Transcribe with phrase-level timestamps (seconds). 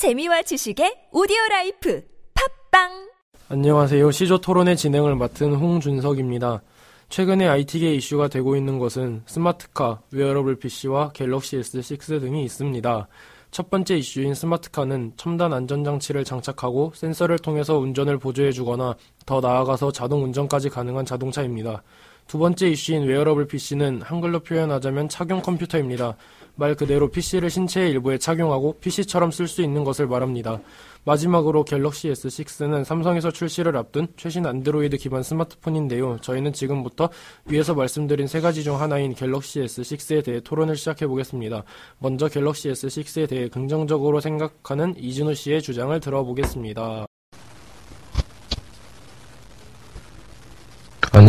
[0.00, 2.02] 재미와 지식의 오디오 라이프
[2.70, 3.10] 팟빵
[3.50, 4.10] 안녕하세요.
[4.10, 6.62] 시조 토론의 진행을 맡은 홍준석입니다.
[7.10, 13.08] 최근에 IT계 이슈가 되고 있는 것은 스마트카, wearable PC와 갤럭시 S6 등이 있습니다.
[13.50, 18.96] 첫 번째 이슈인 스마트카는 첨단 안전장치를 장착하고 센서를 통해서 운전을 보조해주거나
[19.26, 21.82] 더 나아가서 자동 운전까지 가능한 자동차입니다.
[22.30, 26.16] 두 번째 이슈인 wearable PC는 한글로 표현하자면 착용 컴퓨터입니다.
[26.54, 30.60] 말 그대로 PC를 신체의 일부에 착용하고 PC처럼 쓸 수 있는 것을 말합니다.
[31.02, 36.18] 마지막으로 갤럭시 S6는 삼성에서 출시를 앞둔 최신 안드로이드 기반 스마트폰인데요.
[36.20, 37.10] 저희는 지금부터
[37.46, 41.64] 위에서 말씀드린 세 가지 중 하나인 갤럭시 S6에 대해 토론을 시작해 보겠습니다.
[41.98, 47.09] 먼저 갤럭시 S6에 대해 긍정적으로 생각하는 이진우 씨의 주장을 들어보겠습니다.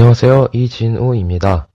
[0.01, 0.47] 안녕하세요.
[0.51, 1.67] 이진우입니다.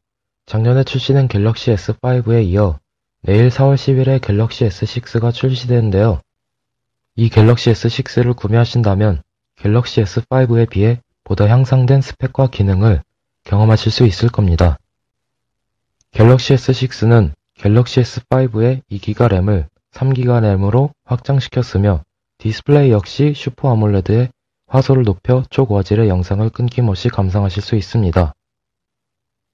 [0.46, 2.80] 작년에 출시된 갤럭시 S5에 이어
[3.22, 6.20] 내일 4월 10일에 갤럭시 S6가 출시되는데요.
[7.14, 9.22] 이 갤럭시 S6를 구매하신다면
[9.54, 13.04] 갤럭시 S5에 비해 보다 향상된 스펙과 기능을
[13.44, 14.80] 경험하실 수 있을 겁니다.
[16.10, 22.02] 갤럭시 S6는 갤럭시 S5의 2기가 램을 3기가 램으로 확장시켰으며
[22.38, 24.30] 디스플레이 역시 슈퍼 아몰레드에
[24.66, 28.32] 화소를 높여 초고화질의 영상을 끊김없이 감상하실 수 있습니다.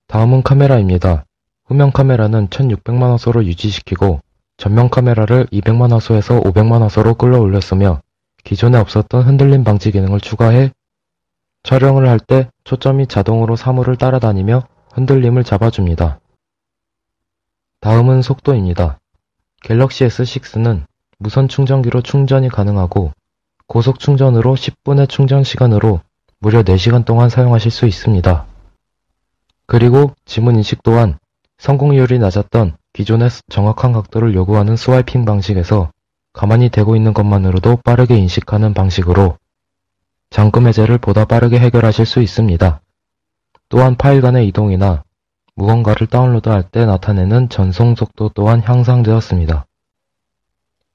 [0.09, 1.25] 다음은 카메라입니다.
[1.67, 4.21] 후면 카메라는 1600만 화소로 유지시키고
[4.57, 8.01] 전면 카메라를 200만 화소에서 500만 화소로 끌어올렸으며
[8.45, 10.73] 기존에 없었던 흔들림 방지 기능을 추가해
[11.63, 16.21] 촬영을 할 때 초점이 자동으로 사물을 따라다니며 흔들림을 잡아줍니다.
[17.81, 18.99] 다음은 속도입니다.
[19.63, 20.85] 갤럭시 S6는
[21.19, 23.13] 무선 충전기로 충전이 가능하고
[23.73, 26.03] 고속 충전으로 10분의 충전 시간으로
[26.41, 28.45] 무려 4시간 동안 사용하실 수 있습니다.
[29.65, 31.19] 그리고 지문 인식 또한
[31.57, 35.91] 성공률이 낮았던 기존의 정확한 각도를 요구하는 스와이핑 방식에서
[36.35, 39.39] 가만히 대고 있는 것만으로도 빠르게 인식하는 방식으로
[40.29, 42.83] 잠금 해제를 보다 빠르게 해결하실 수 있습니다.
[43.71, 45.03] 또한 파일 간의 이동이나
[45.55, 49.65] 무언가를 다운로드할 때 나타내는 전송 속도 또한 향상되었습니다.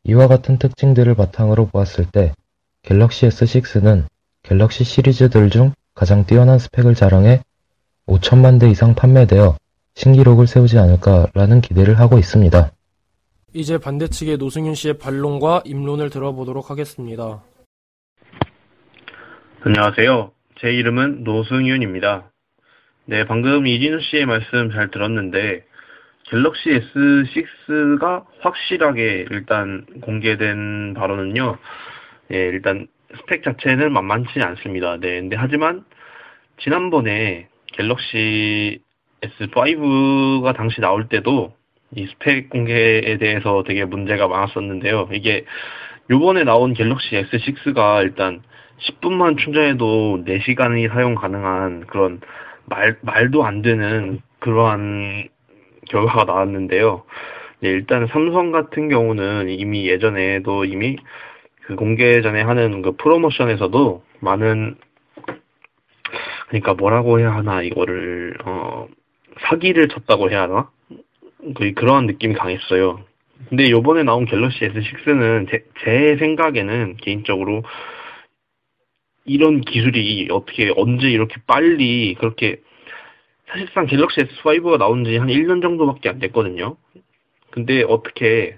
[0.03, 2.33] 이와 같은 특징들을 바탕으로 보았을 때
[2.87, 4.05] 갤럭시 S6는
[4.43, 7.41] 갤럭시 시리즈들 중 가장 뛰어난 스펙을 자랑해
[8.07, 9.57] 5천만 대 이상 판매되어
[9.95, 12.71] 신기록을 세우지 않을까라는 기대를 하고 있습니다.
[13.53, 17.43] 이제 반대측의 노승윤 씨의 반론과 입론을 들어보도록 하겠습니다.
[19.65, 20.31] 안녕하세요.
[20.61, 22.31] 제 이름은 노승윤입니다.
[23.03, 25.65] 네, 방금 이진우 씨의 말씀 잘 들었는데,
[26.29, 31.57] 갤럭시 S6가 확실하게 일단 공개된 바로는요,
[32.31, 34.97] 예, 일단 스펙 자체는 만만치 않습니다.
[34.97, 35.85] 네, 근데 하지만
[36.59, 38.79] 지난번에 갤럭시
[39.21, 41.53] S5가 당시 나올 때도
[41.95, 45.09] 이 스펙 공개에 대해서 되게 문제가 많았었는데요.
[45.13, 45.45] 이게
[46.09, 48.41] 요번에 나온 갤럭시 S6가 일단
[48.79, 52.21] 10분만 충전해도 4시간이 사용 가능한 그런
[52.65, 55.29] 말, 말도 안 되는 그러한
[55.89, 57.03] 결과가 나왔는데요.
[57.61, 60.97] 네, 일단 삼성 같은 경우는 이미 예전에도 이미
[61.67, 64.77] 그 공개 전에 하는 그 프로모션에서도 많은
[66.47, 68.87] 그러니까 뭐라고 해야 하나 이거를 어
[69.41, 70.69] 사기를 쳤다고 해야 하나
[71.55, 73.03] 그 그런 느낌이 강했어요.
[73.49, 77.63] 근데 요번에 나온 갤럭시 S6는 제, 제 생각에는 개인적으로
[79.25, 82.61] 이런 기술이 어떻게 언제 이렇게 빨리 그렇게
[83.47, 86.77] 사실상 갤럭시 S5가 나온 지 한 1년 정도밖에 안 됐거든요.
[87.51, 88.57] 근데 어떻게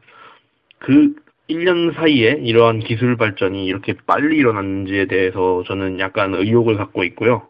[0.77, 1.15] 그
[1.49, 7.47] 1년 사이에 이러한 기술 발전이 이렇게 빨리 일어났는지에 대해서 저는 약간 의혹을 갖고 있고요.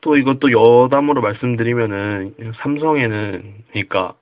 [0.00, 4.14] 또 이것도 여담으로 말씀드리면은 삼성에는 그러니까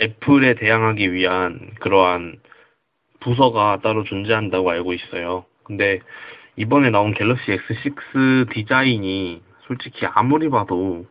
[0.00, 2.36] 애플에 대항하기 위한 그러한
[3.20, 5.44] 부서가 따로 존재한다고 알고 있어요.
[5.62, 6.00] 근데
[6.56, 11.06] 이번에 나온 갤럭시 S6 디자인이 솔직히 아무리 봐도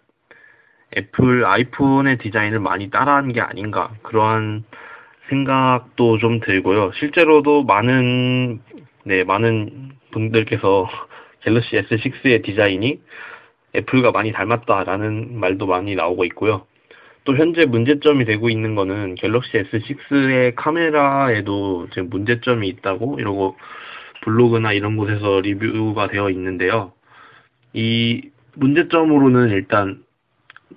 [0.98, 4.66] 애플 아이폰의 디자인을 많이 따라한 게 아닌가 그러한
[5.31, 6.92] 생각도 좀 들고요.
[7.00, 8.59] 실제로도 많은
[9.06, 10.88] 네 많은 분들께서
[11.41, 13.00] 갤럭시 S6의 디자인이
[13.76, 16.67] 애플과 많이 닮았다라는 말도 많이 나오고 있고요.
[17.23, 23.56] 또 현재 문제점이 되고 있는 거는 갤럭시 S6의 카메라에도 지금 문제점이 있다고 이러고
[24.23, 26.91] 블로그나 이런 곳에서 리뷰가 되어 있는데요.
[27.73, 30.03] 이 문제점으로는 일단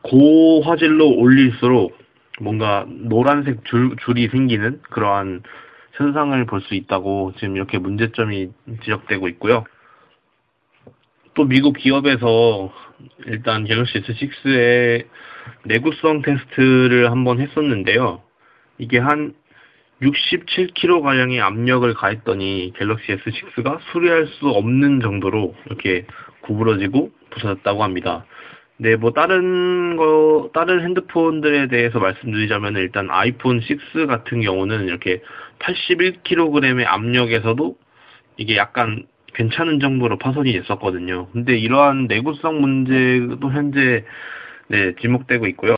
[0.03, 2.04] 고화질로 올릴수록
[2.41, 5.43] 뭔가 노란색 줄, 줄이 생기는 그러한
[5.93, 8.51] 현상을 볼 수 있다고 지금 이렇게 문제점이
[8.83, 9.65] 지적되고 있고요.
[11.35, 12.73] 또 미국 기업에서
[13.27, 15.07] 일단 갤럭시 S6의
[15.65, 18.23] 내구성 테스트를 한번 했었는데요.
[18.79, 19.35] 이게 한
[20.03, 26.07] 67kg가량의 압력을 가했더니 갤럭시 S6가 수리할 수 없는 정도로 이렇게
[26.43, 28.27] 구부러지고 부서졌다고 합니다.
[28.85, 35.23] 네, 뭐 다른 거 다른 핸드폰들에 대해서 말씀드리자면 일단 아이폰 6 같은 경우는 이렇게
[35.61, 37.79] 81kg의 압력에서도
[38.37, 41.29] 이게 약간 괜찮은 정도로 파손이 됐었거든요.
[41.33, 44.05] 근데 이러한 내구성 문제도 현재
[44.69, 45.77] 네, 지목되고 있고요.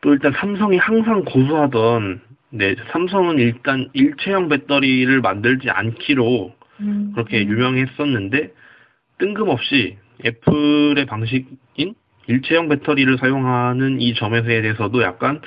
[0.00, 7.50] 또 일단 삼성이 항상 고수하던 네, 삼성은 일단 일체형 배터리를 만들지 않기로 음, 그렇게 음.
[7.50, 8.54] 유명했었는데
[9.18, 11.94] 뜬금없이 애플의 방식인
[12.26, 15.40] 일체형 배터리를 사용하는 이 점에 대해서도 약간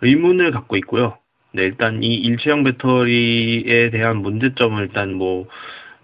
[0.00, 1.18] 의문을 갖고 있고요.
[1.52, 5.46] 네, 일단 이 일체형 배터리에 대한 문제점은 일단 뭐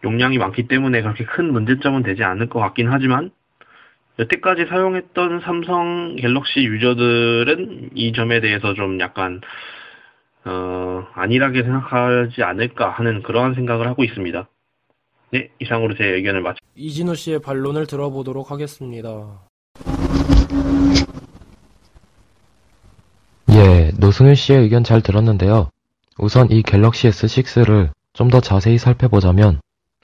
[0.04, 3.30] 용량이 많기 때문에 그렇게 큰 문제점은 되지 않을 것 같긴 하지만
[4.18, 9.40] 여태까지 사용했던 삼성 갤럭시 유저들은 이 점에 대해서 좀 약간
[10.44, 14.48] 어, 안일하게 생각하지 않을까 하는 그러한 생각을 하고 있습니다.
[15.32, 19.40] 네, 이상으로 제 의견을 마치 이진우 씨의 반론을 들어보도록 하겠습니다.
[23.50, 25.70] 예, 노승윤 씨의 의견 잘 들었는데요.
[26.18, 29.60] 우선 이 갤럭시 S6를 좀 더 자세히 살펴보자면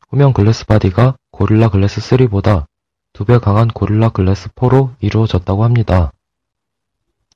[0.08, 2.64] 후면 glass body가 고릴라 글래스 3보다
[3.12, 6.10] 두 배 강한 고릴라 글래스 4로 이루어졌다고 합니다.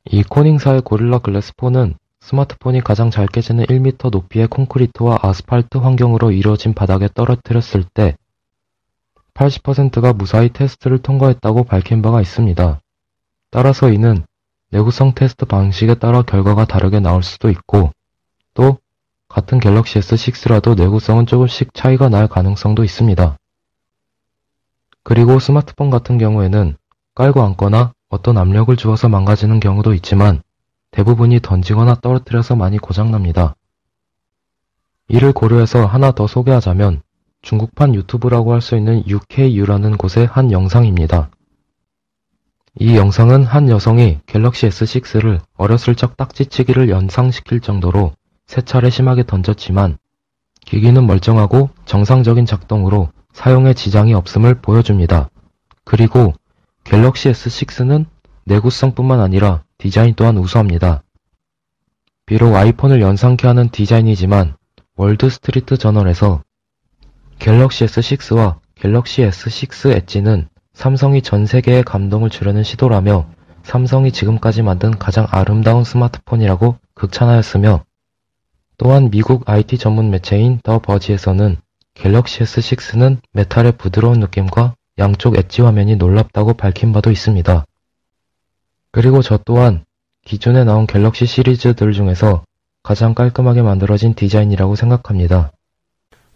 [0.06, 6.72] 이 코닝사의 고릴라 글래스 4는 스마트폰이 가장 잘 깨지는 1m 높이의 콘크리트와 아스팔트 환경으로 이루어진
[6.72, 8.16] 바닥에 떨어뜨렸을 때
[9.34, 12.80] 80%가 무사히 테스트를 통과했다고 밝힌 바가 있습니다.
[13.50, 14.24] 따라서 이는
[14.70, 17.90] 내구성 테스트 방식에 따라 결과가 다르게 나올 수도 있고,
[18.54, 18.78] 또
[19.28, 23.36] 같은 갤럭시 S6라도 내구성은 조금씩 차이가 날 가능성도 있습니다.
[25.02, 26.76] 그리고 스마트폰 같은 경우에는
[27.16, 30.42] 깔고 앉거나 어떤 압력을 주어서 망가지는 경우도 있지만
[30.92, 33.56] 대부분이 던지거나 떨어뜨려서 많이 고장납니다.
[35.08, 37.02] 이를 고려해서 하나 더 소개하자면
[37.42, 41.30] 중국판 유튜브라고 할 수 있는 UKU라는 곳의 한 영상입니다.
[42.78, 48.12] 이 영상은 한 여성이 갤럭시 S6를 어렸을 적 딱지치기를 연상시킬 정도로
[48.46, 49.98] 세 차례 심하게 던졌지만
[50.64, 55.28] 기기는 멀쩡하고 정상적인 작동으로 사용에 지장이 없음을 보여줍니다.
[55.84, 56.32] 그리고
[56.84, 58.06] 갤럭시 S6는
[58.44, 61.02] 내구성뿐만 아니라 디자인 또한 우수합니다.
[62.24, 64.54] 비록 아이폰을 연상케 하는 디자인이지만
[64.94, 66.44] 월드 스트리트 저널에서
[67.40, 73.26] 갤럭시 S6와 갤럭시 S6 엣지는 삼성이 전 세계에 감동을 주려는 시도라며
[73.64, 77.84] 삼성이 지금까지 만든 가장 아름다운 스마트폰이라고 극찬하였으며
[78.78, 81.56] 또한 미국 IT 전문 매체인 더 버지에서는
[81.94, 87.64] 갤럭시 S6는 메탈의 부드러운 느낌과 양쪽 엣지 화면이 놀랍다고 밝힌 바도 있습니다.
[88.92, 89.84] 그리고 저 또한
[90.24, 92.44] 기존에 나온 갤럭시 시리즈들 중에서
[92.82, 95.52] 가장 깔끔하게 만들어진 디자인이라고 생각합니다.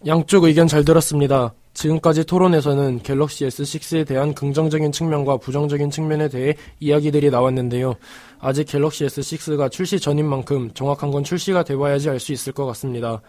[0.07, 1.53] 양쪽 의견 잘 들었습니다.
[1.75, 7.97] 지금까지 토론에서는 갤럭시 S6에 대한 긍정적인 측면과 부정적인 측면에 대해 이야기들이 나왔는데요.
[8.39, 13.21] 아직 갤럭시 S6가 출시 전인 만큼 정확한 건 출시가 돼봐야지 알 수 있을 것 같습니다.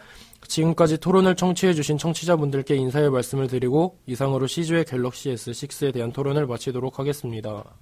[0.47, 7.75] 지금까지 토론을 청취해주신 청취자분들께 인사의 말씀을 드리고 이상으로 시주의 갤럭시 S6에 대한 토론을 마치도록 하겠습니다.